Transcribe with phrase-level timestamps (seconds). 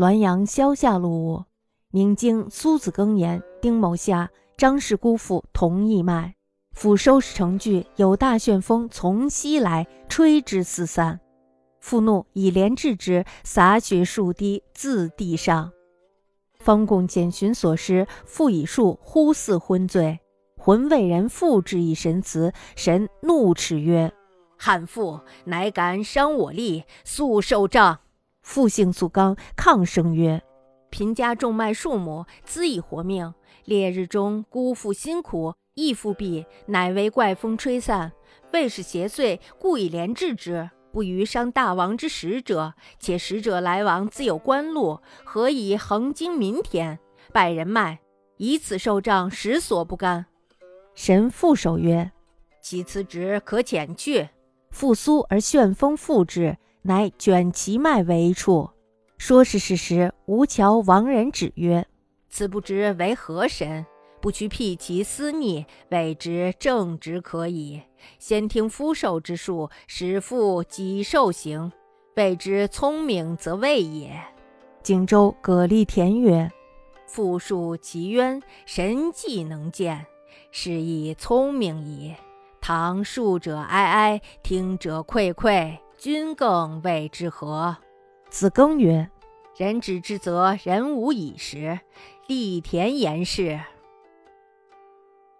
[0.00, 1.44] 滦阳萧下路，
[1.90, 6.34] 宁经苏子庚言，丁某下张氏姑父同义脉。
[6.72, 11.20] 复收拾成具，有大旋风从西来，吹之四散。
[11.80, 15.70] 父怒，以镰制之，洒血数滴，自地上。
[16.60, 20.18] 方共检寻所失，复以数，忽似昏醉。
[20.56, 24.10] 魂为人复之以神祠，神怒斥曰
[24.56, 27.98] ：“汉妇乃敢伤我力，速受杖！”
[28.42, 30.42] 复姓素刚，抗声曰
[30.90, 33.32] ：“贫家种麦数亩，资以活命。
[33.64, 38.12] 烈日中，孤父辛苦。”亦复毕，乃为怪风吹散，
[38.52, 42.74] 未是邪祟，故以连治之，不于伤大王之使者。
[42.98, 46.98] 且使者来往自有官路，何以横经民田，
[47.32, 48.00] 拜人脉，
[48.36, 50.26] 以此受杖，实所不甘。
[50.94, 52.10] 神复守曰
[52.60, 54.28] ：“其辞职可遣去。”
[54.70, 58.70] 复苏而旋风复至，乃卷其脉为处。
[59.18, 60.12] 说是事实。
[60.26, 61.86] 吴桥亡人指曰
[62.30, 63.84] ：“此不知为何神。”
[64.20, 67.80] 不屈辟其私逆，谓之正直可矣。
[68.18, 71.72] 先听夫受之术，使复己受刑，
[72.16, 74.12] 谓之聪明则位也。
[74.82, 76.50] 荆州葛立田曰
[77.08, 80.04] ：“复述其冤，神迹能见，
[80.50, 82.14] 是以聪明矣。
[82.60, 87.76] 唐述者哀哀，听者愧愧，君更谓之何？”
[88.30, 89.10] 子庚曰
[89.54, 91.78] ：“人止之则人无以时。
[92.26, 93.60] 立田言是。”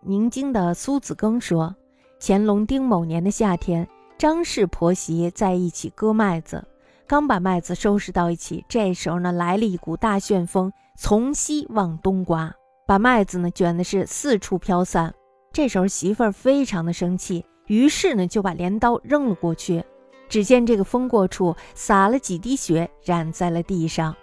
[0.00, 1.76] 宁京的苏子庚说
[2.18, 6.66] ：“乾隆丁某年的夏天，张氏婆媳在一起割麦子，
[7.06, 12.54] 刚把麦子收拾到一起，这时候呢，来了一股大旋风，从西往东刮，
[12.86, 15.14] 把麦子呢卷的是四处飘散。
[15.52, 19.84] 这时候媳妇儿非常的生气，于是呢就把镰刀扔了过去。
[20.28, 24.14] 只见这个风过处，洒了几滴血，染在了地上。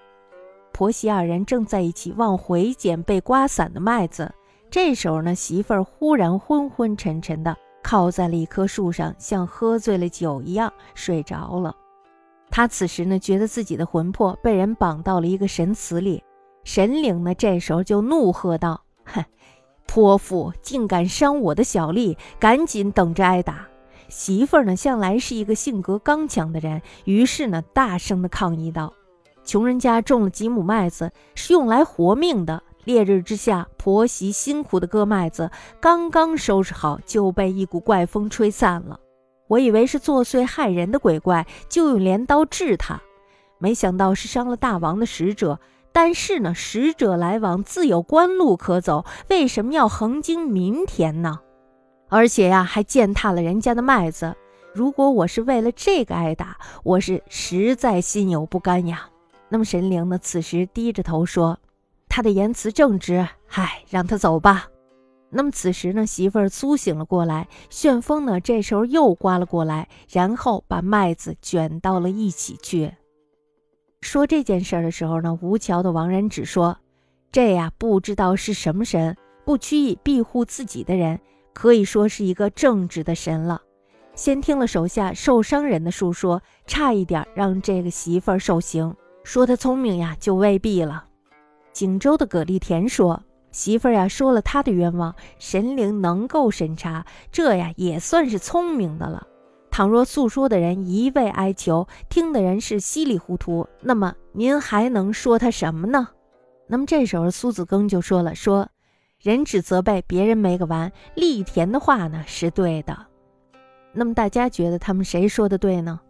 [0.71, 4.33] 婆媳二人正在一起往回捡被刮散的麦子。”
[4.71, 11.75] 这时候呢，媳妇儿忽然昏昏沉沉的靠在了一棵树上，像喝醉了酒一样睡着了。
[12.49, 16.23] 他此时呢，觉得自己的魂魄被人绑到了一个神祠里。
[16.63, 19.23] 神灵呢，这时候就怒喝道：“哼，
[19.86, 23.67] 泼妇竟敢伤我的小丽，赶紧等着挨打！”
[24.09, 28.93] 媳妇儿呢，向来是一个性格刚强的人，于是呢，大声的抗议道
[29.43, 35.49] ：“穷人家种了几亩麦子，是用来活命的。”烈日之下，婆媳辛苦的割麦子，
[35.80, 38.99] 刚刚收拾好，就被一股怪风吹散了。
[39.47, 43.02] 我以为是作祟害人的鬼怪，就用镰刀治他，
[43.58, 45.59] 没想到是伤了大王的使者。
[45.93, 51.39] 但是呢，使者来往自有官路可走，为什么要横经民田呢？
[52.13, 54.35] 而且呀，还践踏了人家的麦子。
[54.71, 59.09] 如果我是为了这个挨打，我是实在心有不甘呀。
[59.49, 60.19] 那么神灵呢？
[60.19, 61.57] 此时低着头说。
[62.07, 64.67] 他的言辞正直，嗨，让他走吧。
[65.31, 72.93] 那么此时呢，媳妇儿苏醒了过来，旋风呢这时候又刮了过来，然后把麦子卷到了一起去。
[74.01, 76.77] 说这件事的时候呢，吴桥的王仁只说
[77.33, 81.19] ：“这呀，不知道是什么神，不屈意庇护自己的人，
[81.53, 83.61] 可以说是一个正直的神了。”
[84.15, 91.05] 先听了手下受伤人的述说，差一点让这个媳妇儿受刑，说他聪明呀，就未必了。
[91.71, 99.25] 锦州的葛立田说：“媳妇儿呀，说了他的冤枉，神灵能够审查，这呀也算是聪明的了。
[99.71, 106.09] 倘若诉说的人一味哀求，听的人是稀里糊涂，那么您还能说他什么呢？”
[106.69, 108.69] 那么这时候苏子庚就说了：“说
[109.23, 113.08] 人只责备别人没个完，立田的话呢是对的。
[113.94, 116.02] 那么大家觉得他们谁说的对呢？”